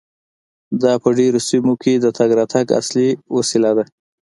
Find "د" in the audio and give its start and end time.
1.99-2.05